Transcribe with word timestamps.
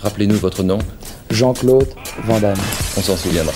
Rappelez-nous 0.00 0.36
votre 0.36 0.62
nom. 0.62 0.78
Jean-Claude 1.30 1.88
Van 2.24 2.38
Damme. 2.40 2.56
On 2.96 3.02
s'en 3.02 3.16
souviendra. 3.16 3.52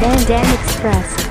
Van 0.00 0.16
Damme 0.28 0.44
Express. 0.64 1.26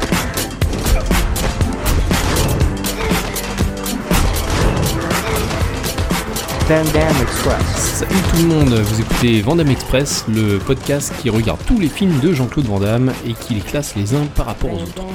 Van 6.67 6.83
Damme 6.93 7.21
Express. 7.21 7.85
Salut 7.95 8.21
tout 8.31 8.37
le 8.37 8.47
monde, 8.47 8.73
vous 8.73 8.99
écoutez 8.99 9.41
Vandame 9.41 9.69
Express, 9.69 10.25
le 10.27 10.57
podcast 10.57 11.13
qui 11.21 11.29
regarde 11.29 11.59
tous 11.65 11.79
les 11.79 11.87
films 11.87 12.19
de 12.19 12.33
Jean-Claude 12.33 12.65
Van 12.65 12.79
Damme 12.79 13.13
et 13.25 13.33
qui 13.33 13.53
les 13.53 13.61
classe 13.61 13.95
les 13.95 14.13
uns 14.13 14.25
par 14.35 14.47
rapport 14.47 14.73
aux 14.73 14.81
autres. 14.81 15.05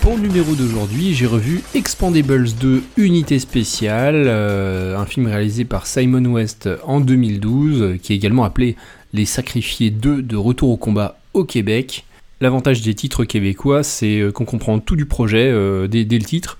Pour 0.00 0.16
le 0.16 0.22
numéro 0.22 0.54
d'aujourd'hui, 0.54 1.12
j'ai 1.12 1.26
revu 1.26 1.62
Expandables 1.74 2.50
2 2.60 2.82
Unité 2.96 3.38
Spéciale, 3.38 4.24
euh, 4.26 4.96
un 4.96 5.04
film 5.04 5.26
réalisé 5.26 5.64
par 5.64 5.86
Simon 5.86 6.24
West 6.24 6.68
en 6.84 7.00
2012, 7.00 7.82
euh, 7.82 7.96
qui 8.00 8.12
est 8.12 8.16
également 8.16 8.44
appelé 8.44 8.76
Les 9.12 9.24
Sacrifiés 9.24 9.90
2 9.90 10.22
de 10.22 10.36
Retour 10.36 10.70
au 10.70 10.76
combat 10.76 11.18
au 11.34 11.44
Québec. 11.44 12.04
L'avantage 12.40 12.82
des 12.82 12.94
titres 12.94 13.24
québécois, 13.24 13.82
c'est 13.82 14.20
euh, 14.20 14.30
qu'on 14.30 14.44
comprend 14.44 14.78
tout 14.78 14.96
du 14.96 15.06
projet 15.06 15.50
euh, 15.50 15.88
dès, 15.88 16.04
le 16.04 16.24
titre. 16.24 16.58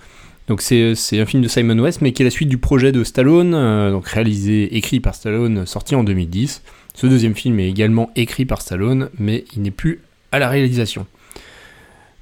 Donc 0.48 0.60
c'est 0.60 0.94
un 1.12 1.27
film 1.27 1.42
de 1.42 1.48
Simon 1.48 1.78
West, 1.78 2.00
mais 2.02 2.12
qui 2.12 2.22
est 2.22 2.24
la 2.24 2.30
suite 2.30 2.48
du 2.48 2.58
projet 2.58 2.91
de 2.92 3.05
Stallone, 3.05 3.52
donc 3.91 4.08
réalisé, 4.08 4.77
écrit 4.77 4.98
par 4.98 5.14
Stallone, 5.14 5.66
sorti 5.66 5.94
en 5.94 6.05
2010. 6.05 6.62
Ce 6.94 7.06
deuxième 7.06 7.34
film 7.34 7.60
est 7.60 7.68
également 7.68 8.10
écrit 8.16 8.46
par 8.46 8.62
Stallone, 8.62 9.10
mais 9.18 9.44
il 9.55 9.62
n'est 9.62 9.70
plus 9.70 10.00
à 10.32 10.38
la 10.38 10.48
réalisation. 10.48 11.06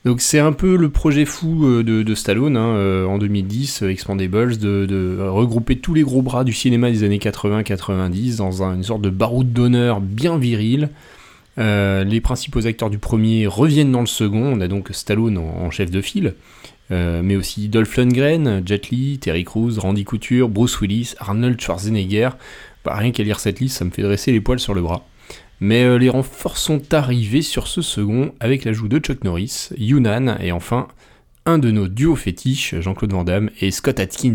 Donc 0.06 0.20
c'est 0.20 0.38
un 0.38 0.52
peu 0.52 0.76
le 0.76 0.88
projet 0.88 1.24
fou 1.24 1.66
euh, 1.66 1.82
de, 1.82 2.14
Stallone 2.14 2.56
hein, 2.56 2.76
euh, 2.76 3.06
en 3.06 3.18
2010, 3.18 3.82
euh, 3.82 3.88
Expandables, 3.90 4.56
de, 4.56 5.18
regrouper 5.20 5.78
tous 5.78 5.94
les 5.94 6.02
gros 6.02 6.22
bras 6.22 6.44
du 6.44 6.52
cinéma 6.52 6.92
des 6.92 7.02
années 7.02 7.18
80-90 7.18 8.36
dans 8.36 8.62
un- 8.62 8.76
une 8.76 8.84
sorte 8.84 9.02
de 9.02 9.10
baroud 9.10 9.52
d'honneur 9.52 10.00
bien 10.00 10.38
viril. 10.38 10.90
Les 11.58 12.20
principaux 12.20 12.68
acteurs 12.68 12.88
du 12.88 12.98
premier 12.98 13.48
reviennent 13.48 13.90
dans 13.90 14.00
le 14.00 14.06
second, 14.06 14.44
on 14.44 14.60
a 14.60 14.68
donc 14.68 14.90
Stallone 14.92 15.38
en, 15.38 15.70
chef 15.72 15.90
de 15.90 16.00
file, 16.02 16.34
mais 16.90 17.34
aussi 17.34 17.68
Dolph 17.68 17.96
Lundgren, 17.96 18.62
Jet 18.64 18.90
Li, 18.90 19.18
Terry 19.18 19.42
Crews, 19.42 19.72
Randy 19.78 20.04
Couture, 20.04 20.50
Bruce 20.50 20.80
Willis, 20.82 21.14
Arnold 21.18 21.58
Schwarzenegger. 21.58 22.28
Bah, 22.84 22.94
rien 22.94 23.10
qu'à 23.10 23.22
lire 23.24 23.40
cette 23.40 23.58
liste, 23.58 23.78
ça 23.78 23.86
me 23.86 23.90
fait 23.90 24.02
dresser 24.02 24.32
les 24.32 24.40
poils 24.42 24.60
sur 24.60 24.74
le 24.74 24.82
bras. 24.82 25.06
Mais 25.60 25.84
euh, 25.84 25.96
les 25.96 26.10
renforts 26.10 26.58
sont 26.58 26.92
arrivés 26.92 27.42
sur 27.42 27.66
ce 27.66 27.80
second 27.82 28.32
avec 28.40 28.64
l'ajout 28.64 28.88
de 28.88 28.98
Chuck 28.98 29.24
Norris, 29.24 29.70
Yunnan 29.76 30.36
et 30.40 30.52
enfin 30.52 30.88
un 31.46 31.58
de 31.58 31.70
nos 31.70 31.88
duos 31.88 32.16
fétiches, 32.16 32.74
Jean-Claude 32.80 33.12
Van 33.12 33.24
Damme 33.24 33.50
et 33.60 33.70
Scott 33.70 34.00
Atkins. 34.00 34.34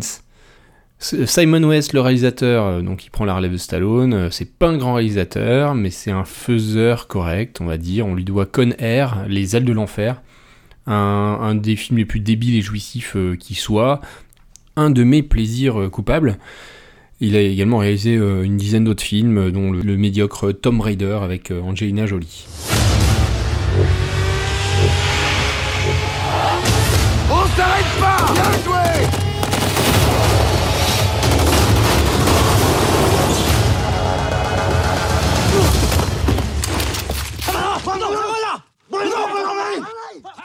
S- 1.00 1.26
Simon 1.26 1.64
West, 1.64 1.94
le 1.94 2.00
réalisateur, 2.02 2.66
euh, 2.66 2.82
donc 2.82 3.06
il 3.06 3.10
prend 3.10 3.26
la 3.26 3.36
relève 3.36 3.52
de 3.52 3.58
Stallone, 3.58 4.14
euh, 4.14 4.30
c'est 4.32 4.52
pas 4.58 4.70
un 4.70 4.78
grand 4.78 4.94
réalisateur, 4.96 5.76
mais 5.76 5.90
c'est 5.90 6.12
un 6.12 6.26
faiseur 6.26 7.08
correct, 7.08 7.60
on 7.62 7.66
va 7.66 7.78
dire. 7.78 8.08
On 8.08 8.16
lui 8.16 8.24
doit 8.24 8.46
Con 8.46 8.72
Air, 8.80 9.26
Les 9.28 9.56
ailes 9.56 9.66
de 9.66 9.74
l'enfer, 9.74 10.22
un, 10.88 11.54
des 11.56 11.76
films 11.76 11.98
les 12.00 12.06
plus 12.06 12.20
débiles 12.20 12.56
et 12.56 12.62
jouissifs 12.62 13.16
euh, 13.16 13.36
qui 13.36 13.54
soit, 13.56 14.02
un 14.76 14.90
de 14.90 15.04
mes 15.04 15.22
plaisirs 15.24 15.80
euh, 15.82 15.90
coupables. 15.90 16.38
Il 17.24 17.36
a 17.36 17.42
également 17.42 17.78
réalisé 17.78 18.16
euh, 18.18 18.42
une 18.42 18.58
dizaine 18.58 18.84
d'autres 18.84 19.04
films, 19.04 19.38
euh, 19.38 19.52
dont 19.52 19.72
le, 19.72 19.82
le 19.82 19.96
médiocre 19.96 20.52
Tom 20.52 20.82
Raider 20.82 21.20
avec 21.22 21.52
euh, 21.52 21.62
Angelina 21.62 22.08
Jolie. 22.08 22.46
On 27.30 27.46
s'arrête 27.56 27.86
pas! 28.00 28.34
Bien 28.34 28.52
joué! 28.66 29.08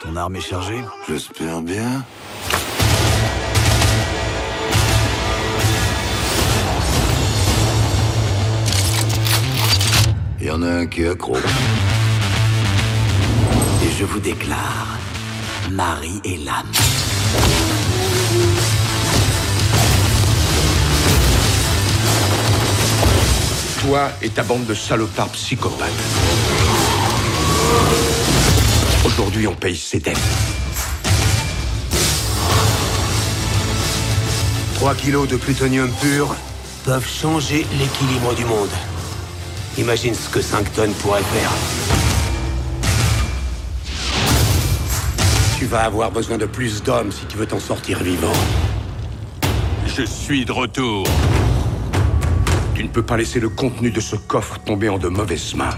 Ton 0.03 0.15
arme 0.15 0.35
est 0.35 0.41
chargée? 0.41 0.79
J'espère 1.09 1.61
bien. 1.61 2.05
En 10.57 10.63
a 10.63 10.69
un 10.69 10.85
qui 10.87 11.03
est 11.03 11.09
accro. 11.09 11.35
Et 13.83 13.91
je 13.99 14.05
vous 14.05 14.19
déclare, 14.19 14.97
Marie 15.71 16.19
est 16.25 16.43
l'âme. 16.43 16.71
Toi 23.81 24.09
et 24.21 24.29
ta 24.29 24.43
bande 24.43 24.65
de 24.65 24.73
salopards 24.73 25.29
psychopathes. 25.29 25.91
Aujourd'hui, 29.05 29.47
on 29.47 29.55
paye 29.55 29.77
ses 29.77 29.99
dettes. 29.99 30.17
3 34.75 34.95
kilos 34.95 35.27
de 35.27 35.37
plutonium 35.37 35.89
pur. 36.01 36.35
Peuvent 36.85 37.07
changer 37.07 37.65
l'équilibre 37.77 38.33
du 38.33 38.45
monde. 38.45 38.69
Imagine 39.77 40.15
ce 40.15 40.27
que 40.29 40.41
5 40.41 40.73
tonnes 40.73 40.93
pourraient 40.93 41.21
faire. 41.21 41.51
Tu 45.59 45.65
vas 45.65 45.83
avoir 45.83 46.11
besoin 46.11 46.37
de 46.37 46.47
plus 46.47 46.81
d'hommes 46.81 47.11
si 47.11 47.25
tu 47.25 47.37
veux 47.37 47.45
t'en 47.45 47.59
sortir 47.59 48.01
vivant. 48.01 48.33
Je 49.85 50.03
suis 50.03 50.45
de 50.45 50.51
retour. 50.51 51.05
Tu 52.73 52.83
ne 52.83 52.89
peux 52.89 53.03
pas 53.03 53.17
laisser 53.17 53.39
le 53.39 53.49
contenu 53.49 53.91
de 53.91 53.99
ce 53.99 54.15
coffre 54.15 54.57
tomber 54.59 54.89
en 54.89 54.97
de 54.97 55.09
mauvaises 55.09 55.53
mains. 55.53 55.77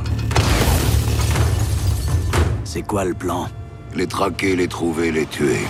C'est 2.63 2.83
quoi 2.83 3.03
le 3.03 3.13
plan? 3.13 3.49
Les 3.95 4.07
traquer, 4.07 4.55
les 4.55 4.67
trouver, 4.69 5.11
les 5.11 5.25
tuer. 5.25 5.67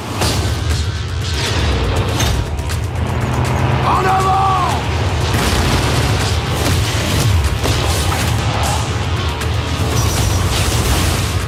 En 3.88 4.06
avant 4.06 4.38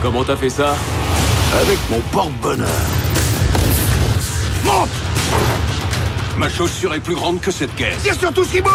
Comment 0.01 0.23
t'as 0.23 0.35
fait 0.35 0.49
ça 0.49 0.75
Avec 1.61 1.77
mon 1.91 1.99
porte-bonheur. 2.11 2.67
Monte! 4.65 4.89
Ma 6.37 6.49
chaussure 6.49 6.95
est 6.95 6.99
plus 6.99 7.13
grande 7.13 7.39
que 7.39 7.51
cette 7.51 7.75
caisse. 7.75 8.01
Tire 8.01 8.15
sur 8.15 8.33
tout 8.33 8.43
ce 8.43 8.51
qui 8.51 8.61
bouge! 8.61 8.71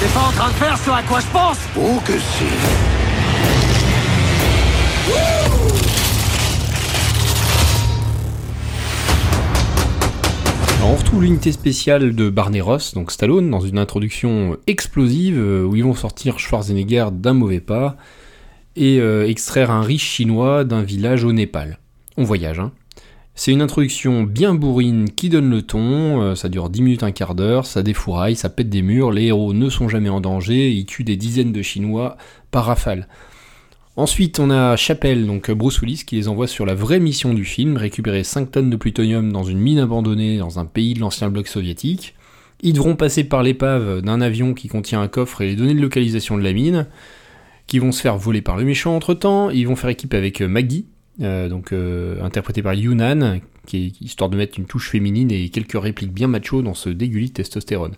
T'es 0.00 0.06
pas 0.08 0.20
en 0.20 0.32
train 0.32 0.48
de 0.48 0.54
faire 0.54 0.78
ce 0.84 0.90
à 0.90 1.02
quoi 1.02 1.20
je 1.20 1.26
pense! 1.32 1.58
Oh 1.78 1.98
que 2.04 2.12
si 2.12 2.44
on 10.88 10.94
retrouve 10.94 11.24
l'unité 11.24 11.50
spéciale 11.50 12.14
de 12.14 12.30
Barney 12.30 12.60
Ross, 12.60 12.94
donc 12.94 13.10
Stallone, 13.10 13.50
dans 13.50 13.58
une 13.58 13.76
introduction 13.76 14.56
explosive 14.68 15.36
euh, 15.36 15.64
où 15.64 15.74
ils 15.74 15.82
vont 15.82 15.94
sortir 15.94 16.38
Schwarzenegger 16.38 17.08
d'un 17.12 17.34
mauvais 17.34 17.58
pas 17.58 17.96
et 18.76 19.00
euh, 19.00 19.28
extraire 19.28 19.72
un 19.72 19.82
riche 19.82 20.08
chinois 20.08 20.62
d'un 20.62 20.82
village 20.82 21.24
au 21.24 21.32
Népal. 21.32 21.80
On 22.16 22.22
voyage, 22.22 22.60
hein. 22.60 22.70
C'est 23.34 23.50
une 23.50 23.62
introduction 23.62 24.22
bien 24.22 24.54
bourrine 24.54 25.10
qui 25.10 25.28
donne 25.28 25.50
le 25.50 25.62
ton, 25.62 26.22
euh, 26.22 26.34
ça 26.36 26.48
dure 26.48 26.70
10 26.70 26.82
minutes, 26.82 27.02
un 27.02 27.10
quart 27.10 27.34
d'heure, 27.34 27.66
ça 27.66 27.82
défouraille, 27.82 28.36
ça 28.36 28.48
pète 28.48 28.70
des 28.70 28.82
murs, 28.82 29.10
les 29.10 29.24
héros 29.24 29.54
ne 29.54 29.68
sont 29.68 29.88
jamais 29.88 30.08
en 30.08 30.20
danger, 30.20 30.70
ils 30.70 30.86
tuent 30.86 31.04
des 31.04 31.16
dizaines 31.16 31.52
de 31.52 31.62
Chinois 31.62 32.16
par 32.52 32.66
rafale. 32.66 33.08
Ensuite, 33.96 34.38
on 34.40 34.50
a 34.50 34.76
Chappelle, 34.76 35.26
donc 35.26 35.50
Bruce 35.50 35.80
Willis, 35.80 36.04
qui 36.06 36.16
les 36.16 36.28
envoie 36.28 36.46
sur 36.46 36.66
la 36.66 36.74
vraie 36.74 37.00
mission 37.00 37.32
du 37.32 37.46
film, 37.46 37.78
récupérer 37.78 38.24
5 38.24 38.50
tonnes 38.50 38.68
de 38.68 38.76
plutonium 38.76 39.32
dans 39.32 39.42
une 39.42 39.58
mine 39.58 39.78
abandonnée 39.78 40.36
dans 40.36 40.58
un 40.58 40.66
pays 40.66 40.92
de 40.92 41.00
l'ancien 41.00 41.30
bloc 41.30 41.48
soviétique. 41.48 42.14
Ils 42.62 42.74
devront 42.74 42.94
passer 42.94 43.24
par 43.24 43.42
l'épave 43.42 44.02
d'un 44.02 44.20
avion 44.20 44.52
qui 44.52 44.68
contient 44.68 45.00
un 45.00 45.08
coffre 45.08 45.40
et 45.40 45.46
les 45.46 45.56
données 45.56 45.74
de 45.74 45.80
localisation 45.80 46.36
de 46.36 46.42
la 46.42 46.52
mine, 46.52 46.86
qui 47.66 47.78
vont 47.78 47.90
se 47.90 48.02
faire 48.02 48.18
voler 48.18 48.42
par 48.42 48.58
le 48.58 48.64
méchant 48.64 48.94
entre 48.94 49.14
temps. 49.14 49.48
Ils 49.48 49.66
vont 49.66 49.76
faire 49.76 49.90
équipe 49.90 50.12
avec 50.12 50.42
euh, 50.42 50.46
Maggie, 50.48 50.86
euh, 51.22 51.48
donc 51.48 51.72
euh, 51.72 52.22
interprétée 52.22 52.62
par 52.62 52.74
Yunnan, 52.74 53.40
qui 53.66 53.78
est 53.78 54.00
histoire 54.02 54.28
de 54.28 54.36
mettre 54.36 54.58
une 54.58 54.66
touche 54.66 54.90
féminine 54.90 55.30
et 55.30 55.48
quelques 55.48 55.80
répliques 55.80 56.12
bien 56.12 56.28
macho 56.28 56.60
dans 56.60 56.74
ce 56.74 56.90
dégueulis 56.90 57.28
de 57.28 57.34
testostérone. 57.34 57.94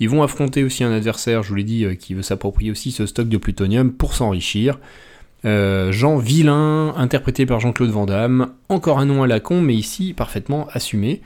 Ils 0.00 0.08
vont 0.08 0.22
affronter 0.22 0.62
aussi 0.62 0.84
un 0.84 0.92
adversaire, 0.92 1.42
je 1.42 1.48
vous 1.48 1.56
l'ai 1.56 1.64
dit, 1.64 1.84
euh, 1.84 1.94
qui 1.94 2.14
veut 2.14 2.22
s'approprier 2.22 2.70
aussi 2.70 2.92
ce 2.92 3.06
stock 3.06 3.28
de 3.28 3.36
plutonium 3.36 3.92
pour 3.92 4.14
s'enrichir. 4.14 4.78
Euh, 5.44 5.92
Jean 5.92 6.16
Vilain, 6.16 6.94
interprété 6.96 7.46
par 7.46 7.60
Jean-Claude 7.60 7.90
Van 7.90 8.06
Damme, 8.06 8.52
encore 8.68 8.98
un 8.98 9.06
nom 9.06 9.22
à 9.22 9.26
la 9.26 9.40
con, 9.40 9.60
mais 9.60 9.74
ici 9.74 10.12
parfaitement 10.12 10.66
assumé. 10.72 11.22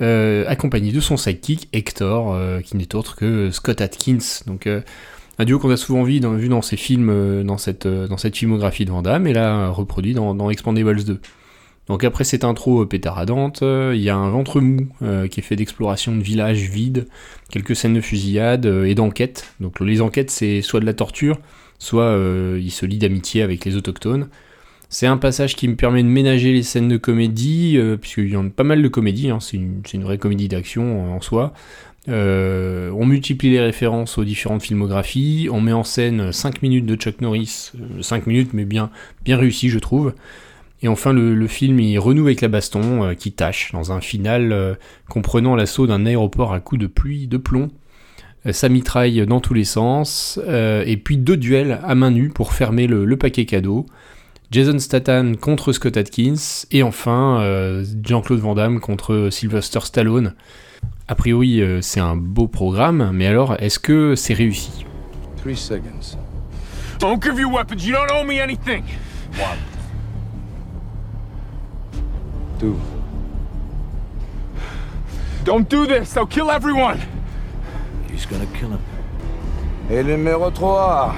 euh, 0.00 0.44
accompagné 0.46 0.92
de 0.92 1.00
son 1.00 1.16
sidekick 1.16 1.68
Hector, 1.72 2.32
euh, 2.32 2.60
qui 2.60 2.76
n'est 2.76 2.94
autre 2.94 3.16
que 3.16 3.50
Scott 3.50 3.80
Atkins. 3.80 4.44
Donc 4.46 4.68
un 5.38 5.44
duo 5.44 5.58
qu'on 5.58 5.70
a 5.70 5.76
souvent 5.76 6.04
vu 6.04 6.20
dans, 6.20 6.62
ses 6.62 6.76
films, 6.76 7.42
dans, 7.44 7.58
cette, 7.58 7.86
dans 7.86 8.16
cette 8.16 8.36
filmographie 8.36 8.84
de 8.84 8.90
Van 8.90 9.02
Damme, 9.02 9.26
et 9.26 9.32
là 9.32 9.70
reproduit 9.70 10.14
dans, 10.14 10.34
dans 10.34 10.50
Expandables 10.50 11.02
2. 11.04 11.20
Donc 11.88 12.04
après 12.04 12.24
cette 12.24 12.44
intro 12.44 12.84
pétaradante, 12.86 13.62
il 13.62 14.00
y 14.00 14.10
a 14.10 14.16
un 14.16 14.30
ventre 14.30 14.60
mou 14.60 14.88
qui 15.30 15.40
est 15.40 15.42
fait 15.42 15.56
d'exploration 15.56 16.14
de 16.14 16.22
villages 16.22 16.68
vides, 16.68 17.08
quelques 17.50 17.74
scènes 17.74 17.94
de 17.94 18.00
fusillade 18.00 18.66
et 18.66 18.94
d'enquête. 18.94 19.52
Donc 19.58 19.80
les 19.80 20.00
enquêtes 20.00 20.30
c'est 20.30 20.60
soit 20.60 20.80
de 20.80 20.86
la 20.86 20.94
torture, 20.94 21.40
soit 21.78 22.04
euh, 22.04 22.58
il 22.60 22.70
se 22.70 22.86
lie 22.86 22.98
d'amitié 22.98 23.42
avec 23.42 23.64
les 23.64 23.76
autochtones. 23.76 24.28
C'est 24.90 25.06
un 25.06 25.18
passage 25.18 25.54
qui 25.54 25.68
me 25.68 25.76
permet 25.76 26.02
de 26.02 26.08
ménager 26.08 26.52
les 26.52 26.62
scènes 26.62 26.88
de 26.88 26.96
comédie, 26.96 27.76
euh, 27.76 27.96
puisqu'il 27.96 28.30
y 28.30 28.36
en 28.36 28.46
a 28.46 28.50
pas 28.50 28.64
mal 28.64 28.82
de 28.82 28.88
comédie, 28.88 29.28
hein, 29.30 29.38
c'est 29.40 29.58
une, 29.58 30.02
vraie 30.02 30.18
comédie 30.18 30.48
d'action 30.48 30.82
euh, 30.82 31.16
en 31.16 31.20
soi. 31.20 31.52
On 32.06 33.04
multiplie 33.04 33.50
les 33.50 33.60
références 33.60 34.16
aux 34.16 34.24
différentes 34.24 34.62
filmographies, 34.62 35.48
on 35.52 35.60
met 35.60 35.74
en 35.74 35.84
scène 35.84 36.32
5 36.32 36.62
minutes 36.62 36.86
de 36.86 36.96
Chuck 36.96 37.20
Norris, 37.20 37.72
5 38.00 38.26
minutes 38.26 38.54
mais 38.54 38.64
bien, 38.64 38.90
bien 39.26 39.36
réussi 39.36 39.68
je 39.68 39.78
trouve. 39.78 40.14
Et 40.80 40.88
enfin 40.88 41.12
le, 41.12 41.46
film 41.48 41.78
il 41.80 41.98
renoue 41.98 42.24
avec 42.24 42.40
la 42.40 42.48
baston 42.48 43.14
qui 43.14 43.32
tâche 43.32 43.72
dans 43.72 43.92
un 43.92 44.00
final 44.00 44.78
comprenant 45.10 45.54
l'assaut 45.54 45.86
d'un 45.86 46.06
aéroport 46.06 46.54
à 46.54 46.60
coups 46.60 46.80
de 46.80 46.86
pluie 46.86 47.26
de 47.26 47.36
plomb. 47.36 47.68
Euh, 48.46 48.52
ça 48.52 48.68
mitraille 48.68 49.26
dans 49.26 49.40
tous 49.40 49.54
les 49.54 49.64
sens, 49.64 50.38
euh, 50.46 50.82
et 50.86 50.96
puis 50.96 51.16
deux 51.16 51.36
duels 51.36 51.80
à 51.84 51.94
main 51.94 52.10
nue 52.10 52.28
pour 52.28 52.52
fermer 52.52 52.86
le, 52.86 53.04
le 53.04 53.16
paquet 53.16 53.44
cadeau. 53.44 53.86
Jason 54.50 54.78
Statham 54.78 55.36
contre 55.36 55.72
Scott 55.72 55.96
Atkins, 55.96 56.64
et 56.70 56.82
enfin 56.82 57.40
euh, 57.40 57.84
Jean-Claude 58.02 58.38
Van 58.40 58.54
Damme 58.54 58.80
contre 58.80 59.28
Sylvester 59.30 59.80
Stallone. 59.82 60.34
A 61.06 61.14
priori, 61.14 61.60
euh, 61.60 61.80
c'est 61.82 62.00
un 62.00 62.16
beau 62.16 62.48
programme, 62.48 63.10
mais 63.12 63.26
alors, 63.26 63.56
est-ce 63.58 63.78
que 63.78 64.14
c'est 64.14 64.34
réussi? 64.34 64.84
Three 65.42 65.56
seconds. 65.56 66.16
Don't 66.98 67.20
give 67.22 67.38
you 67.38 67.50
weapons. 67.50 67.84
You 67.84 67.92
don't 67.92 68.10
owe 68.10 68.24
me 68.24 68.40
anything. 68.40 68.82
Two. 72.58 72.76
Don't 75.44 75.68
do 75.68 75.86
this. 75.86 76.12
They'll 76.12 76.26
kill 76.26 76.50
everyone. 76.50 76.98
He's 78.18 78.26
gonna 78.26 78.46
kill 78.46 78.70
him. 78.70 78.82
Et 79.88 80.02
numéro 80.02 80.50
3. 80.50 81.14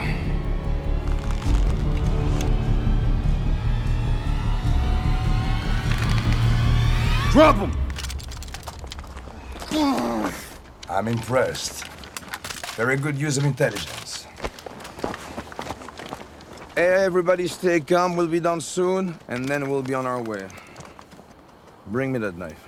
Drop 7.33 7.57
him. 7.57 7.73
I'm 10.91 11.09
impressed. 11.09 11.87
Very 12.77 12.99
good 12.99 13.17
use 13.19 13.39
of 13.39 13.47
intelligence. 13.47 14.27
Everybody 16.77 17.49
stay 17.49 17.81
calm. 17.81 18.15
We'll 18.15 18.27
be 18.27 18.41
done 18.41 18.61
soon, 18.61 19.19
and 19.27 19.49
then 19.49 19.71
we'll 19.71 19.81
be 19.81 19.95
on 19.95 20.05
our 20.05 20.21
way. 20.21 20.47
Bring 21.87 22.13
me 22.13 22.19
that 22.19 22.37
knife. 22.37 22.63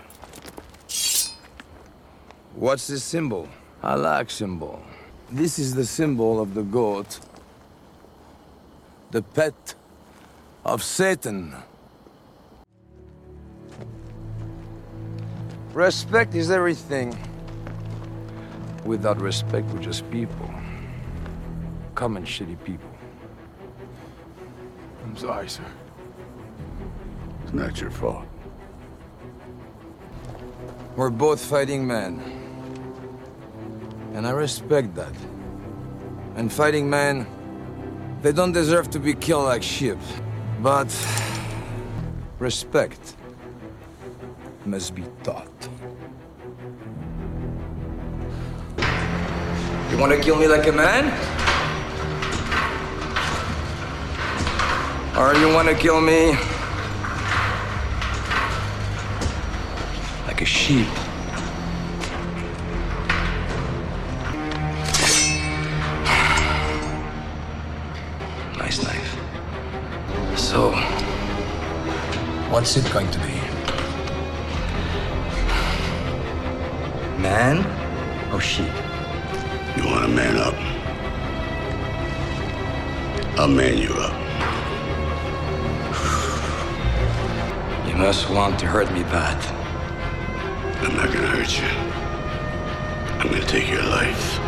What's 2.55 2.87
this 2.87 3.05
symbol? 3.05 3.46
Like 3.82 4.31
symbol. 4.31 4.81
This 5.31 5.58
is 5.58 5.75
the 5.75 5.84
symbol 5.84 6.40
of 6.40 6.55
the 6.55 6.62
goat. 6.62 7.19
The 9.11 9.23
pet 9.23 9.75
of 10.64 10.82
Satan. 10.82 11.55
Respect 15.73 16.34
is 16.34 16.50
everything. 16.50 17.17
Without 18.84 19.20
respect, 19.20 19.67
we're 19.70 19.81
just 19.82 20.08
people. 20.11 20.50
Common 21.94 22.25
shitty 22.25 22.62
people. 22.64 22.88
I'm 25.05 25.17
sorry, 25.17 25.49
sir. 25.49 25.64
It's 27.43 27.52
not 27.52 27.81
your 27.81 27.90
fault. 27.90 28.26
We're 30.96 31.11
both 31.11 31.44
fighting 31.44 31.87
men. 31.87 32.42
And 34.14 34.26
I 34.26 34.31
respect 34.31 34.94
that. 34.94 35.14
And 36.37 36.53
fighting 36.53 36.88
men, 36.88 37.26
they 38.23 38.32
don't 38.32 38.53
deserve 38.53 38.91
to 38.91 38.99
be 38.99 39.14
killed 39.14 39.44
like 39.44 39.62
sheep. 39.62 39.99
But 40.61 40.94
respect 42.38 43.17
must 44.64 44.94
be 44.94 45.05
taught. 45.23 45.49
You 49.91 49.99
want 49.99 50.12
to 50.12 50.20
kill 50.20 50.37
me 50.37 50.47
like 50.47 50.67
a 50.67 50.73
man? 50.73 51.05
Or 55.19 55.35
you 55.35 55.53
want 55.53 55.69
to 55.69 55.75
kill 55.75 56.00
me 56.00 56.32
like 60.26 60.41
a 60.41 60.47
sheep? 60.47 60.88
So, 70.53 70.71
what's 72.51 72.77
it 72.77 72.85
going 72.93 73.11
to 73.11 73.19
be? 73.21 73.33
Man 77.19 77.65
or 78.31 78.39
sheep? 78.39 78.71
You 79.79 79.87
want 79.87 80.03
to 80.03 80.09
man 80.09 80.37
up? 80.37 80.55
I'll 83.39 83.49
man 83.49 83.79
you 83.79 83.95
up. 83.95 84.13
You 87.89 87.97
must 87.97 88.29
want 88.29 88.59
to 88.61 88.67
hurt 88.67 88.93
me 88.93 89.05
bad. 89.05 89.43
I'm 90.85 90.97
not 90.97 91.11
gonna 91.15 91.29
hurt 91.29 91.59
you. 91.59 91.69
I'm 93.21 93.29
gonna 93.29 93.47
take 93.47 93.71
your 93.71 93.85
life. 93.85 94.42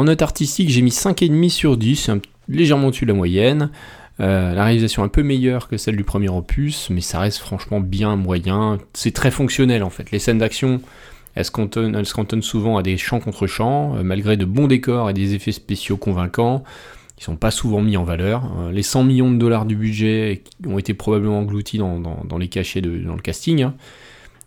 En 0.00 0.04
note 0.04 0.22
artistique, 0.22 0.70
j'ai 0.70 0.82
mis 0.82 0.90
5,5 0.90 1.48
sur 1.50 1.76
10, 1.76 1.96
c'est 1.96 2.12
un- 2.12 2.20
légèrement 2.48 2.88
au-dessus 2.88 3.04
de 3.06 3.12
la 3.12 3.16
moyenne. 3.16 3.70
Euh, 4.20 4.52
la 4.54 4.64
réalisation 4.64 5.02
est 5.02 5.06
un 5.06 5.08
peu 5.08 5.22
meilleure 5.22 5.68
que 5.68 5.76
celle 5.76 5.96
du 5.96 6.04
premier 6.04 6.28
opus, 6.28 6.88
mais 6.90 7.00
ça 7.00 7.20
reste 7.20 7.38
franchement 7.38 7.80
bien 7.80 8.16
moyen. 8.16 8.78
C'est 8.92 9.12
très 9.12 9.30
fonctionnel 9.30 9.82
en 9.82 9.90
fait. 9.90 10.10
Les 10.10 10.18
scènes 10.18 10.38
d'action, 10.38 10.80
elles 11.34 11.44
se 11.44 11.50
cantonnent, 11.50 12.42
souvent 12.42 12.76
à 12.76 12.82
des 12.82 12.96
champs 12.98 13.20
contre 13.20 13.46
champs, 13.46 13.96
euh, 13.96 14.02
malgré 14.02 14.36
de 14.36 14.44
bons 14.44 14.66
décors 14.66 15.08
et 15.08 15.14
des 15.14 15.34
effets 15.34 15.52
spéciaux 15.52 15.96
convaincants. 15.96 16.64
Ils 17.18 17.24
sont 17.24 17.36
pas 17.36 17.50
souvent 17.50 17.82
mis 17.82 17.96
en 17.98 18.04
valeur. 18.04 18.42
Euh, 18.60 18.72
les 18.72 18.82
100 18.82 19.04
millions 19.04 19.30
de 19.30 19.36
dollars 19.36 19.64
du 19.66 19.76
budget 19.76 20.42
ont 20.66 20.78
été 20.78 20.92
probablement 20.94 21.38
engloutis 21.40 21.78
dans 21.78 22.38
les 22.38 22.48
cachets 22.48 22.80
de, 22.80 22.98
dans 22.98 23.14
le 23.14 23.20
casting. 23.22 23.62
hein. 23.62 23.74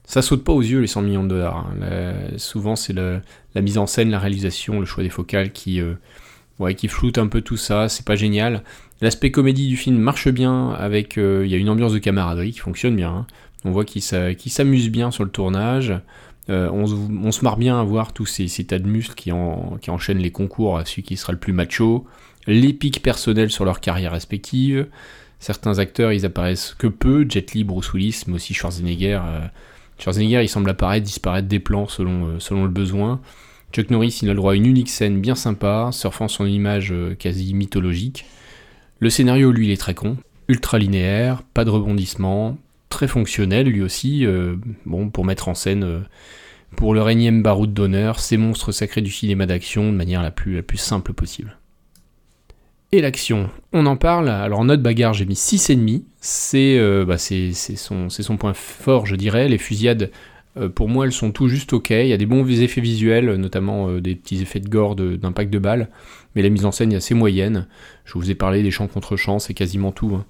Ça 0.06 0.22
saute 0.22 0.44
pas 0.44 0.52
aux 0.54 0.62
yeux 0.62 0.80
les 0.80 0.88
100 0.88 1.02
millions 1.02 1.24
de 1.24 1.30
dollars. 1.30 1.68
hein. 1.82 2.14
Souvent 2.38 2.76
c'est 2.76 2.94
la 2.94 3.62
mise 3.62 3.78
en 3.78 3.88
scène, 3.88 4.10
la 4.12 4.20
réalisation, 4.20 4.80
le 4.80 4.86
choix 4.86 5.04
des 5.04 5.10
focales 5.10 5.52
qui, 5.52 5.80
euh, 5.82 5.94
qui 6.78 6.88
floute 6.88 7.18
un 7.18 7.28
peu 7.28 7.42
tout 7.42 7.58
ça, 7.58 7.90
c'est 7.90 8.06
pas 8.06 8.16
génial. 8.16 8.64
L'aspect 9.02 9.32
comédie 9.32 9.68
du 9.68 9.78
film 9.78 9.98
marche 9.98 10.28
bien, 10.30 10.72
avec 10.72 11.18
euh, 11.18 11.44
il 11.46 11.52
y 11.52 11.56
a 11.56 11.58
une 11.58 11.70
ambiance 11.70 11.94
de 11.94 12.00
camaraderie 12.00 12.52
qui 12.52 12.60
fonctionne 12.60 12.96
bien. 12.96 13.10
hein. 13.12 13.28
On 13.66 13.72
voit 13.72 13.86
qu'il 13.86 14.02
s'a- 14.02 14.34
qu'il 14.36 14.52
s'amuse 14.52 14.90
bien 14.90 15.10
sur 15.12 15.24
le 15.24 15.30
tournage. 15.30 15.94
Euh, 16.50 16.70
on, 16.72 16.86
se, 17.32 17.42
marre 17.44 17.56
bien 17.58 17.80
à 17.80 17.84
voir 17.84 18.12
tous 18.12 18.26
ces, 18.26 18.48
tas 18.66 18.80
de 18.80 18.88
muscles 18.88 19.16
qui, 19.16 19.32
en- 19.32 19.78
qui 19.82 19.90
enchaînent 19.90 20.18
les 20.20 20.32
concours 20.32 20.78
à 20.78 20.84
celui 20.86 21.04
qui 21.04 21.16
sera 21.16 21.32
le 21.32 21.40
plus 21.40 21.54
macho. 21.54 22.06
L'épique 22.46 23.02
personnelle 23.02 23.50
sur 23.50 23.64
leur 23.64 23.80
carrière 23.80 24.12
respective. 24.12 24.88
Certains 25.40 25.80
acteurs, 25.80 26.12
ils 26.12 26.26
apparaissent 26.26 26.76
que 26.78 26.88
peu, 26.88 27.26
Jet 27.28 27.54
Li, 27.54 27.64
Bruce 27.64 27.94
Willis, 27.94 28.24
mais 28.28 28.36
aussi 28.36 28.54
Schwarzenegger. 28.54 29.20
euh, 29.26 29.40
Schwarzenegger, 29.98 30.42
il 30.44 30.50
semble 30.50 30.70
apparaître, 30.70 31.06
disparaître 31.06 31.48
des 31.48 31.60
plans 31.60 31.88
selon, 31.88 32.28
euh, 32.28 32.40
selon 32.40 32.64
le 32.64 32.70
besoin. 32.70 33.22
Chuck 33.72 33.90
Norris, 33.90 34.20
il 34.22 34.30
a 34.30 34.34
le 34.34 34.38
droit 34.38 34.54
à 34.54 34.56
une 34.56 34.66
unique 34.66 34.90
scène 34.90 35.20
bien 35.20 35.36
sympa, 35.36 35.90
surfant 35.92 36.28
son 36.28 36.46
image 36.46 36.92
euh, 36.92 37.16
quasi 37.16 37.54
mythologique. 37.54 38.26
Le 39.00 39.10
scénario, 39.10 39.52
lui, 39.52 39.68
il 39.68 39.72
est 39.72 39.78
très 39.78 39.94
con, 39.94 40.18
ultra 40.48 40.78
linéaire, 40.78 41.44
pas 41.54 41.66
de 41.66 41.70
rebondissement, 41.70 42.58
très 42.90 43.08
fonctionnel 43.08 43.68
lui 43.68 43.82
aussi, 43.82 44.26
euh, 44.26 44.56
bon, 44.86 45.10
pour 45.10 45.26
mettre 45.26 45.48
en 45.48 45.56
scène, 45.56 46.04
pour 46.76 46.94
le 46.94 47.10
énième 47.10 47.44
baroud 47.44 47.74
d'honneur, 47.74 48.20
ces 48.20 48.38
monstres 48.38 48.72
sacrés 48.72 49.02
du 49.02 49.12
cinéma 49.12 49.46
d'action 49.46 49.92
de 49.92 49.98
manière 49.98 50.22
la 50.22 50.32
plus, 50.32 50.56
la 50.56 50.64
plus 50.64 50.78
simple 50.78 51.14
possible. 51.14 51.58
Et 52.96 53.02
l'action, 53.02 53.50
on 53.72 53.88
en 53.88 53.96
parle. 53.98 54.30
Alors 54.30 54.60
en 54.60 54.66
note 54.66 54.84
bagarre, 54.84 55.14
j'ai 55.14 55.26
mis 55.26 55.34
6,5. 55.34 56.04
C'est 56.22 56.78
euh, 56.78 57.06
bah, 57.06 57.18
c'est 57.18 57.52
son, 57.54 58.08
son 58.10 58.38
point 58.38 58.54
fort, 58.54 59.08
je 59.08 59.16
dirais. 59.16 59.48
Les 59.50 59.58
fusillades, 59.58 60.12
euh, 60.58 60.70
pour 60.70 60.90
moi, 60.90 61.06
elles 61.06 61.12
sont 61.12 61.32
tout 61.32 61.48
juste 61.48 61.74
ok. 61.74 61.90
Il 61.90 62.06
y 62.08 62.14
a 62.14 62.18
des 62.18 62.28
bons 62.28 62.48
effets 62.48 62.82
visuels, 62.82 63.34
notamment 63.34 63.90
euh, 63.90 64.00
des 64.00 64.14
petits 64.14 64.44
effets 64.44 64.60
de 64.60 64.70
gore 64.70 64.96
de- 64.96 65.16
d'impact 65.16 65.52
de, 65.52 65.58
balles. 65.58 65.90
Mais 66.36 66.44
la 66.44 66.50
mise 66.50 66.66
en 66.66 66.72
scène 66.72 66.94
est 66.94 66.98
assez 66.98 67.16
moyenne. 67.16 67.66
Je 68.06 68.14
vous 68.14 68.30
ai 68.30 68.36
parlé 68.36 68.62
des 68.62 68.70
champs 68.70 68.88
contre 68.88 69.16
champs, 69.18 69.40
c'est 69.40 69.56
quasiment 69.56 69.92
tout. 69.92 70.12
hein. 70.16 70.26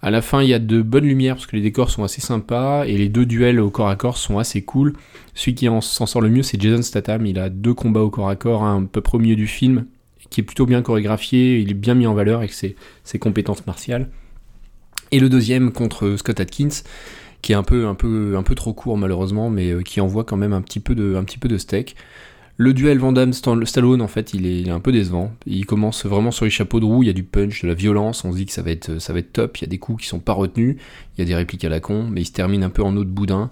À 0.00 0.10
la 0.10 0.22
fin, 0.22 0.40
il 0.42 0.48
y 0.48 0.54
a 0.54 0.58
de 0.58 0.80
bonnes 0.80 1.04
lumières 1.04 1.34
parce 1.34 1.46
que 1.46 1.56
les 1.56 1.60
décors 1.60 1.90
sont 1.90 2.02
assez 2.02 2.22
sympas 2.22 2.86
et 2.86 2.96
les 2.96 3.10
deux 3.10 3.26
duels 3.26 3.60
au 3.60 3.68
corps 3.68 3.90
à 3.90 3.96
corps 3.96 4.16
sont 4.16 4.38
assez 4.38 4.62
cool. 4.62 4.94
Celui 5.34 5.54
qui 5.54 5.68
en- 5.68 5.82
s'en 5.82 6.06
sort 6.06 6.22
le 6.22 6.30
mieux, 6.30 6.42
c'est 6.42 6.58
Jason 6.58 6.80
Statham. 6.80 7.26
Il 7.26 7.38
a 7.38 7.50
deux 7.50 7.74
combats 7.74 8.00
au 8.00 8.08
corps 8.08 8.30
à 8.30 8.36
corps, 8.36 8.62
un 8.64 8.86
peu 8.86 9.02
près 9.02 9.16
au 9.18 9.20
milieu 9.20 9.36
du 9.36 9.46
film, 9.46 9.84
qui 10.28 10.40
est 10.40 10.44
plutôt 10.44 10.66
bien 10.66 10.82
chorégraphié. 10.82 11.58
Il 11.60 11.70
est 11.70 11.74
bien 11.74 11.94
mis 11.94 12.06
en 12.06 12.14
valeur 12.14 12.38
avec 12.38 12.52
ses, 12.52 12.76
ses 13.04 13.18
compétences 13.18 13.66
martiales. 13.66 14.08
Et 15.12 15.18
le 15.18 15.28
deuxième 15.28 15.72
contre 15.72 16.16
Scott 16.16 16.38
Atkins, 16.38 16.68
qui 17.42 17.52
est 17.52 17.56
un 17.56 17.62
peu, 17.62 17.86
un 17.86 17.94
peu, 17.94 18.36
un 18.36 18.42
peu 18.42 18.54
trop 18.54 18.72
court 18.72 18.96
malheureusement, 18.96 19.50
mais 19.50 19.70
euh, 19.70 19.82
qui 19.82 20.00
envoie 20.00 20.24
quand 20.24 20.36
même 20.36 20.52
un 20.52 20.62
petit 20.62 20.80
peu 20.80 20.94
de, 20.94 21.16
un 21.16 21.24
petit 21.24 21.38
peu 21.38 21.48
de 21.48 21.58
steak. 21.58 21.96
Le 22.56 22.74
duel 22.74 22.98
Van 22.98 23.12
Damme 23.12 23.32
Stallone, 23.32 24.02
en 24.02 24.06
fait, 24.06 24.34
il 24.34 24.46
est, 24.46 24.68
un 24.68 24.80
peu 24.80 24.92
décevant. 24.92 25.32
Il 25.46 25.64
commence 25.64 26.04
vraiment 26.04 26.30
sur 26.30 26.44
les 26.44 26.50
chapeaux 26.50 26.78
de 26.78 26.84
roue, 26.84 27.02
il 27.02 27.06
y 27.06 27.10
a 27.10 27.14
du 27.14 27.22
punch, 27.22 27.62
de 27.62 27.68
la 27.68 27.72
violence, 27.72 28.22
on 28.26 28.32
se 28.32 28.36
dit 28.36 28.44
que 28.44 28.52
ça 28.52 28.60
va 28.60 28.70
être, 28.70 28.98
ça 28.98 29.14
va 29.14 29.20
être 29.20 29.32
top, 29.32 29.56
il 29.56 29.62
y 29.62 29.64
a 29.64 29.68
des 29.68 29.78
coups 29.78 30.02
qui 30.02 30.08
sont 30.08 30.18
pas 30.18 30.34
retenus, 30.34 30.76
il 31.16 31.20
y 31.20 31.22
a 31.22 31.24
des 31.24 31.34
répliques 31.34 31.64
à 31.64 31.70
la 31.70 31.80
con, 31.80 32.06
mais 32.10 32.20
il 32.20 32.26
se 32.26 32.32
termine 32.32 32.62
un 32.62 32.68
peu 32.68 32.82
en 32.82 32.94
eau 32.98 33.04
de 33.04 33.08
boudin. 33.08 33.50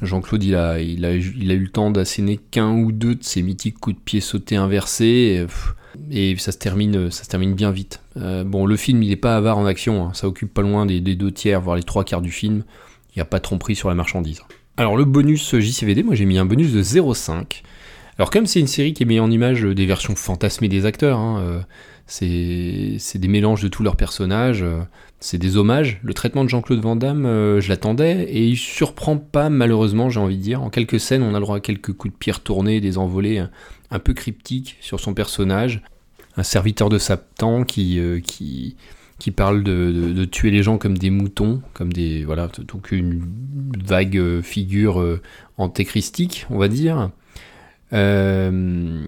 Jean-Claude, 0.00 0.42
il 0.42 0.56
a, 0.56 0.80
il, 0.80 1.04
a, 1.04 1.14
il 1.14 1.50
a 1.52 1.54
eu 1.54 1.60
le 1.60 1.68
temps 1.68 1.92
d'asséner 1.92 2.40
qu'un 2.50 2.72
ou 2.72 2.90
deux 2.90 3.14
de 3.14 3.22
ses 3.22 3.42
mythiques 3.42 3.78
coups 3.78 3.94
de 3.94 4.00
pied 4.02 4.20
sautés 4.20 4.56
inversés, 4.56 5.46
et 6.10 6.36
ça, 6.38 6.52
se 6.52 6.58
termine, 6.58 7.10
ça 7.10 7.24
se 7.24 7.28
termine 7.28 7.54
bien 7.54 7.70
vite. 7.70 8.00
Euh, 8.16 8.44
bon, 8.44 8.66
le 8.66 8.76
film, 8.76 9.02
il 9.02 9.10
n'est 9.10 9.16
pas 9.16 9.36
avare 9.36 9.58
en 9.58 9.66
action, 9.66 10.06
hein, 10.06 10.10
ça 10.14 10.26
occupe 10.26 10.52
pas 10.52 10.62
loin 10.62 10.86
des, 10.86 11.00
des 11.00 11.14
deux 11.14 11.32
tiers, 11.32 11.60
voire 11.60 11.76
les 11.76 11.82
trois 11.82 12.04
quarts 12.04 12.22
du 12.22 12.30
film. 12.30 12.64
Il 13.10 13.18
n'y 13.18 13.22
a 13.22 13.26
pas 13.26 13.38
de 13.38 13.42
tromperie 13.42 13.76
sur 13.76 13.88
la 13.88 13.94
marchandise. 13.94 14.42
Alors, 14.76 14.96
le 14.96 15.04
bonus 15.04 15.58
JCVD, 15.58 16.02
moi 16.02 16.14
j'ai 16.14 16.24
mis 16.24 16.38
un 16.38 16.46
bonus 16.46 16.72
de 16.72 16.82
0,5. 16.82 17.62
Alors 18.18 18.30
comme 18.30 18.46
c'est 18.46 18.60
une 18.60 18.66
série 18.66 18.92
qui 18.92 19.04
met 19.04 19.20
en 19.20 19.30
image 19.30 19.62
des 19.62 19.86
versions 19.86 20.14
fantasmées 20.14 20.68
des 20.68 20.84
acteurs, 20.86 21.18
hein, 21.18 21.40
euh, 21.40 21.60
c'est 22.06 22.96
c'est 22.98 23.18
des 23.18 23.28
mélanges 23.28 23.62
de 23.62 23.68
tous 23.68 23.82
leurs 23.82 23.96
personnages, 23.96 24.62
euh, 24.62 24.80
c'est 25.18 25.38
des 25.38 25.56
hommages. 25.56 25.98
Le 26.02 26.12
traitement 26.14 26.44
de 26.44 26.48
Jean-Claude 26.50 26.80
Van 26.80 26.94
Damme, 26.96 27.24
euh, 27.24 27.60
je 27.60 27.68
l'attendais, 27.70 28.24
et 28.24 28.46
il 28.46 28.56
surprend 28.56 29.16
pas 29.16 29.48
malheureusement, 29.48 30.10
j'ai 30.10 30.20
envie 30.20 30.36
de 30.36 30.42
dire. 30.42 30.62
En 30.62 30.68
quelques 30.68 31.00
scènes, 31.00 31.22
on 31.22 31.30
a 31.34 31.38
le 31.38 31.44
droit 31.44 31.56
à 31.56 31.60
quelques 31.60 31.92
coups 31.92 32.12
de 32.12 32.18
pierre 32.18 32.40
tournés, 32.40 32.80
des 32.80 32.98
envolées 32.98 33.38
un, 33.90 33.98
peu 33.98 34.12
cryptiques 34.12 34.76
sur 34.80 35.00
son 35.00 35.14
personnage. 35.14 35.82
Un 36.36 36.42
serviteur 36.42 36.88
de 36.88 36.98
Satan 36.98 37.64
qui, 37.64 37.98
euh, 37.98 38.20
qui, 38.20 38.76
qui 39.18 39.30
parle 39.30 39.62
de, 39.62 39.90
de- 39.92 40.12
de 40.12 40.24
tuer 40.24 40.50
les 40.50 40.62
gens 40.62 40.76
comme 40.78 40.96
des 40.98 41.10
moutons, 41.10 41.62
comme 41.74 41.92
des... 41.92 42.24
Voilà, 42.24 42.48
donc 42.68 42.90
une 42.92 43.22
vague 43.84 44.16
euh, 44.16 44.42
figure 44.42 45.00
euh, 45.00 45.20
antéchristique, 45.58 46.46
on 46.50 46.58
va 46.58 46.68
dire. 46.68 47.10
Euh, 47.92 49.06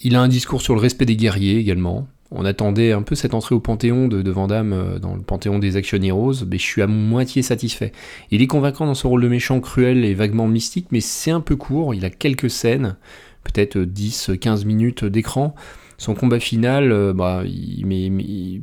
il 0.00 0.16
a 0.16 0.20
un 0.20 0.28
discours 0.28 0.62
sur 0.62 0.74
le 0.74 0.80
respect 0.80 1.04
des 1.06 1.16
guerriers 1.16 1.58
également. 1.58 2.06
On 2.34 2.44
attendait 2.46 2.92
un 2.92 3.02
peu 3.02 3.14
cette 3.14 3.34
entrée 3.34 3.54
au 3.54 3.60
panthéon 3.60 4.08
de, 4.08 4.22
de 4.22 4.34
euh, 4.34 4.98
dans 4.98 5.14
le 5.14 5.20
panthéon 5.20 5.58
des 5.58 5.76
action 5.76 6.00
heroes, 6.00 6.44
mais 6.50 6.56
je 6.56 6.62
suis 6.62 6.80
à 6.82 6.86
moitié 6.86 7.42
satisfait. 7.42 7.92
Il 8.30 8.40
est 8.40 8.46
convaincant 8.46 8.86
dans 8.86 8.94
son 8.94 9.10
rôle 9.10 9.22
de 9.22 9.28
méchant 9.28 9.60
cruel 9.60 10.04
et 10.04 10.14
vaguement 10.14 10.48
mystique, 10.48 10.86
mais 10.90 11.00
c'est 11.00 11.30
un 11.30 11.40
peu 11.40 11.56
court, 11.56 11.94
il 11.94 12.06
a 12.06 12.10
quelques 12.10 12.48
scènes, 12.48 12.96
peut-être 13.44 13.78
10-15 13.78 14.64
minutes 14.64 15.04
d'écran. 15.04 15.54
Son 15.98 16.14
combat 16.14 16.40
final, 16.40 16.90
euh, 16.90 17.12
bah, 17.12 17.44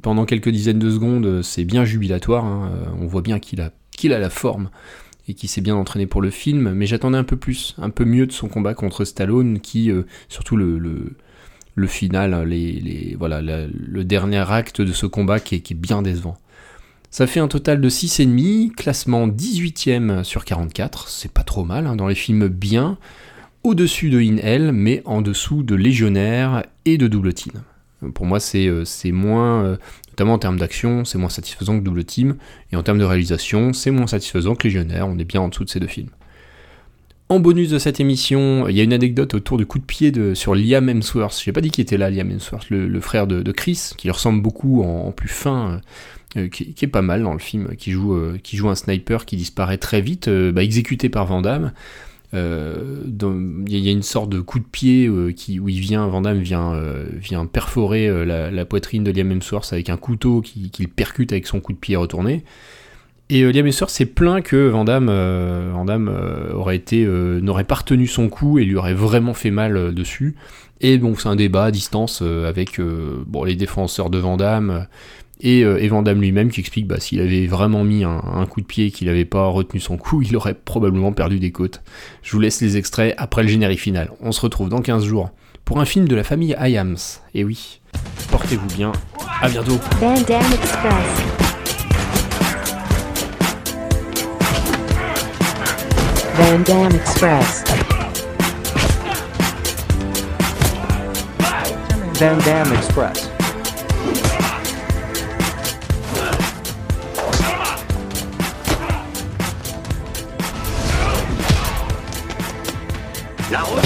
pendant 0.01 0.25
quelques 0.25 0.49
dizaines 0.49 0.79
de 0.79 0.89
secondes, 0.89 1.41
c'est 1.43 1.63
bien 1.63 1.85
jubilatoire. 1.85 2.43
hein. 2.45 2.71
On 2.99 3.05
voit 3.05 3.21
bien 3.21 3.39
qu'il 3.39 3.61
a, 3.61 3.71
qu'il 3.91 4.13
a 4.13 4.19
la 4.19 4.31
forme 4.31 4.71
et 5.29 5.35
qu'il 5.35 5.47
s'est 5.47 5.61
bien 5.61 5.75
entraîné 5.75 6.07
pour 6.07 6.21
le 6.21 6.31
film, 6.31 6.73
mais 6.73 6.87
j'attendais 6.87 7.17
un 7.19 7.23
peu 7.23 7.37
plus, 7.37 7.75
un 7.77 7.91
peu 7.91 8.03
mieux 8.03 8.25
de 8.25 8.31
son 8.31 8.47
combat 8.47 8.73
contre 8.73 9.05
Stallone, 9.05 9.59
qui, 9.59 9.91
euh, 9.91 10.03
surtout 10.27 10.57
le, 10.57 11.15
final, 11.85 12.33
hein, 12.33 12.43
les, 12.43 13.15
voilà, 13.17 13.41
le 13.41 14.03
dernier 14.03 14.43
acte 14.51 14.81
de 14.81 14.91
ce 14.91 15.05
combat 15.05 15.39
qui 15.39 15.55
est, 15.55 15.59
qui 15.59 15.73
est 15.73 15.77
bien 15.77 16.01
décevant. 16.01 16.37
Ça 17.11 17.27
fait 17.27 17.39
un 17.39 17.47
total 17.47 17.79
de 17.79 17.89
6,5, 17.89 18.71
classement 18.71 19.27
18ème 19.27 20.23
sur 20.23 20.45
44, 20.45 21.07
c'est 21.07 21.31
pas 21.31 21.43
trop 21.43 21.63
mal, 21.63 21.85
hein, 21.85 21.95
dans 21.95 22.07
les 22.07 22.15
films 22.15 22.47
bien, 22.47 22.97
au-dessus 23.63 24.09
de 24.09 24.19
In 24.19 24.37
Hell, 24.37 24.71
mais 24.71 25.03
en 25.05 25.21
dessous 25.21 25.61
de 25.61 25.75
Légionnaire 25.75 26.63
et 26.85 26.97
de 26.97 27.07
Double 27.07 27.33
Team. 27.33 27.61
Pour 28.13 28.25
moi, 28.25 28.39
c'est 28.39 28.67
euh, 28.67 28.85
moins, 29.11 29.63
euh, 29.63 29.77
notamment 30.09 30.33
en 30.33 30.39
termes 30.39 30.57
d'action, 30.57 31.03
c'est 31.03 31.17
moins 31.17 31.29
satisfaisant 31.29 31.77
que 31.77 31.83
Double 31.83 32.05
Team, 32.05 32.37
et 32.71 32.75
en 32.75 32.83
termes 32.83 32.99
de 32.99 33.03
réalisation, 33.03 33.73
c'est 33.73 33.91
moins 33.91 34.07
satisfaisant 34.07 34.55
que 34.55 34.67
Légionnaire, 34.67 35.07
on 35.07 35.17
est 35.17 35.25
bien 35.25 35.41
en 35.41 35.49
dessous 35.49 35.65
de 35.65 35.69
ces 35.69 35.79
deux 35.79 35.87
films. 35.87 36.09
En 37.27 37.39
bonus 37.39 37.69
de 37.69 37.77
cette 37.77 37.99
émission, 37.99 38.67
il 38.69 38.75
y 38.75 38.79
a 38.79 38.83
une 38.83 38.93
anecdote 38.93 39.35
autour 39.35 39.57
du 39.57 39.65
coup 39.65 39.77
de 39.77 39.83
pied 39.83 40.11
de, 40.11 40.33
sur 40.33 40.55
Liam 40.55 40.89
Hemsworth. 40.89 41.39
J'ai 41.43 41.51
pas 41.51 41.61
dit 41.61 41.69
qu'il 41.69 41.83
était 41.83 41.97
là, 41.97 42.09
Liam 42.09 42.31
Hemsworth, 42.31 42.69
le, 42.71 42.87
le 42.87 42.99
frère 43.01 43.27
de, 43.27 43.51
Chris, 43.51 43.91
qui 43.97 44.07
lui 44.07 44.11
ressemble 44.11 44.41
beaucoup 44.41 44.81
en, 44.81 45.11
plus 45.11 45.27
fin, 45.27 45.81
euh, 46.37 46.47
qui, 46.47 46.73
qui 46.73 46.85
est 46.85 46.87
pas 46.87 47.03
mal 47.03 47.21
dans 47.21 47.33
le 47.33 47.39
film, 47.39 47.75
qui 47.75 47.91
joue, 47.91 48.17
qui 48.41 48.57
joue 48.57 48.69
un 48.69 48.75
sniper 48.75 49.25
qui 49.25 49.35
disparaît 49.35 49.77
très 49.77 50.01
vite, 50.01 50.27
bah, 50.27 50.63
exécuté 50.63 51.09
par 51.09 51.27
Van. 51.27 51.43
Euh, 52.33 53.01
Il 53.67 53.77
y, 53.77 53.89
a- 53.89 53.91
une 53.91 54.03
sorte 54.03 54.29
de 54.29 54.39
coup 54.39 54.59
de 54.59 54.65
pied 54.65 55.07
euh, 55.07 55.31
qui, 55.31 55.59
où 55.59 55.67
il 55.67 55.79
vient, 55.79 56.07
Van 56.07 56.21
Damme 56.21 56.39
vient, 56.39 56.73
euh, 56.73 57.05
vient 57.13 57.45
perforer 57.45 58.25
la, 58.25 58.65
poitrine 58.65 59.03
de 59.03 59.11
Liam 59.11 59.31
Hemsworth 59.31 59.73
avec 59.73 59.89
un 59.89 59.97
couteau 59.97 60.41
qui, 60.41 60.69
qui 60.69 60.87
percute 60.87 61.31
avec 61.31 61.47
son 61.47 61.59
coup 61.59 61.73
de 61.73 61.77
pied 61.77 61.95
retourné. 61.95 62.43
Et 63.31 63.43
Liam 63.51 63.65
Hemsworth 63.65 63.91
s'est 63.91 64.05
plaint 64.05 64.43
que 64.43 64.69
Van 64.69 64.85
aurait 66.55 66.75
été, 66.75 67.05
n'aurait 67.05 67.63
pas 67.63 67.75
retenu 67.75 68.07
son 68.07 68.29
coup 68.29 68.59
et 68.59 68.65
lui 68.65 68.75
aurait 68.75 68.93
vraiment 68.93 69.33
fait 69.33 69.51
mal 69.51 69.93
dessus. 69.93 70.35
Et 70.81 70.97
donc 70.97 71.19
c'est 71.19 71.27
un 71.29 71.35
débat 71.35 71.65
à 71.65 71.71
distance 71.71 72.21
avec 72.21 72.79
bon, 73.27 73.43
les 73.43 73.55
défenseurs 73.55 74.09
de 74.09 74.17
Van 74.17 74.37
Damme 74.37 74.87
et, 75.39 75.63
euh, 75.63 75.81
et 75.81 75.87
Van 75.87 76.01
Damme 76.01 76.21
lui-même 76.21 76.51
qui 76.51 76.59
explique 76.59 76.87
bah, 76.87 76.99
s'il 76.99 77.21
avait 77.21 77.47
vraiment 77.47 77.83
mis 77.83 78.03
un, 78.03 78.21
un 78.33 78.45
coup 78.45 78.61
de 78.61 78.65
pied 78.65 78.87
et 78.87 78.91
qu'il 78.91 79.07
n'avait 79.07 79.25
pas 79.25 79.47
retenu 79.47 79.79
son 79.79 79.97
coup, 79.97 80.21
il 80.27 80.35
aurait 80.35 80.53
probablement 80.53 81.11
perdu 81.13 81.39
des 81.39 81.51
côtes. 81.51 81.81
Je 82.21 82.31
vous 82.31 82.39
laisse 82.39 82.61
les 82.61 82.77
extraits 82.77 83.15
après 83.17 83.43
le 83.43 83.49
générique 83.49 83.79
final. 83.79 84.11
On 84.21 84.31
se 84.31 84.41
retrouve 84.41 84.69
dans 84.69 84.81
15 84.81 85.05
jours 85.05 85.31
pour 85.65 85.79
un 85.79 85.85
film 85.85 86.07
de 86.07 86.15
la 86.15 86.23
famille 86.23 86.55
Iams. 86.59 86.97
Et 87.33 87.43
oui, 87.43 87.79
portez-vous 88.31 88.67
bien. 88.75 88.91
À 89.41 89.49
bientôt. 89.49 89.79
Van 89.99 90.19
Damme 90.21 90.53
Express. 90.53 91.39
Van 96.35 96.59
Damme 96.59 96.95
Express. 96.95 97.63
Van 102.19 102.37
Damme 102.45 102.73
Express. 102.73 103.38
La 113.51 113.61
route 113.61 113.81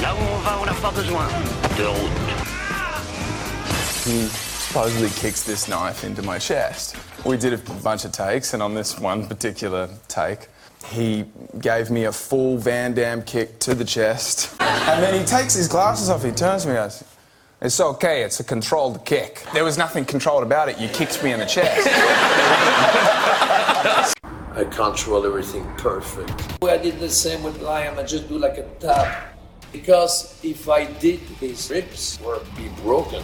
Là 0.00 0.14
où 0.14 0.18
on 0.34 0.38
va, 0.38 0.58
on 0.62 0.64
n'a 0.64 0.72
pas 0.72 0.90
besoin 0.90 1.28
de 1.76 1.84
route. 1.84 2.10
He 4.06 4.26
supposedly 4.28 5.10
kicks 5.10 5.42
this 5.42 5.68
knife 5.68 6.02
into 6.02 6.22
my 6.22 6.38
chest. 6.38 6.96
We 7.26 7.36
did 7.36 7.52
a 7.52 7.58
bunch 7.82 8.06
of 8.06 8.12
takes, 8.12 8.54
and 8.54 8.62
on 8.62 8.74
this 8.74 8.98
one 8.98 9.26
particular 9.26 9.90
take, 10.08 10.48
he 10.86 11.26
gave 11.60 11.90
me 11.90 12.04
a 12.04 12.12
full 12.12 12.56
Van 12.56 12.94
Damme 12.94 13.22
kick 13.22 13.58
to 13.60 13.74
the 13.74 13.84
chest. 13.84 14.54
And 14.60 15.02
then 15.02 15.12
he 15.12 15.26
takes 15.26 15.52
his 15.52 15.68
glasses 15.68 16.08
off, 16.08 16.24
he 16.24 16.30
turns 16.30 16.62
to 16.62 16.68
me 16.70 16.76
and 16.76 16.84
goes, 16.84 17.04
It's 17.60 17.80
okay, 17.80 18.22
it's 18.22 18.40
a 18.40 18.44
controlled 18.44 19.04
kick. 19.04 19.44
There 19.52 19.64
was 19.64 19.76
nothing 19.76 20.06
controlled 20.06 20.42
about 20.42 20.70
it, 20.70 20.78
you 20.78 20.88
kicked 20.88 21.22
me 21.22 21.32
in 21.32 21.40
the 21.40 21.46
chest. 21.46 21.86
I 24.80 24.88
control 24.88 25.26
everything 25.26 25.66
perfect. 25.76 26.32
I 26.62 26.78
did 26.78 26.98
the 27.00 27.10
same 27.10 27.42
with 27.42 27.60
Liam. 27.60 27.98
I 27.98 28.02
just 28.02 28.28
do 28.28 28.38
like 28.38 28.56
a 28.56 28.62
tap. 28.80 29.36
Because 29.72 30.38
if 30.42 30.68
I 30.68 30.86
did, 30.86 31.20
his 31.20 31.70
ribs 31.70 32.18
would 32.24 32.42
be 32.56 32.68
broken. 32.82 33.22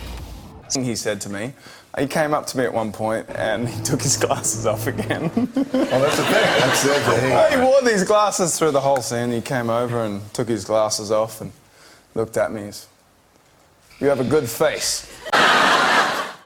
he 0.75 0.95
said 0.95 1.21
to 1.23 1.31
me, 1.31 1.55
he 1.99 2.07
came 2.07 2.35
up 2.35 2.47
to 2.49 2.59
me 2.59 2.65
at 2.65 2.75
one 2.75 2.93
point 2.93 3.29
and 3.31 3.67
he 3.67 3.83
took 3.83 4.03
his 4.03 4.19
glasses 4.19 4.67
off 4.67 4.87
again. 4.87 5.31
oh, 5.35 5.43
that's 5.43 6.17
the 6.19 6.25
thing. 6.25 6.45
That's 6.61 6.85
it. 6.85 7.59
He 7.59 7.65
wore 7.65 7.81
these 7.83 8.05
glasses 8.05 8.59
through 8.59 8.73
the 8.73 8.81
whole 8.83 9.01
scene. 9.01 9.31
He 9.31 9.41
came 9.41 9.71
over 9.71 10.05
and 10.05 10.23
took 10.35 10.49
his 10.49 10.65
glasses 10.67 11.11
off 11.11 11.41
and 11.41 11.53
looked 12.15 12.37
at 12.37 12.53
me. 12.53 12.67
He 12.67 12.73
said, 12.73 12.89
You 13.99 14.09
have 14.09 14.21
a 14.21 14.25
good 14.25 14.49
face. 14.49 15.11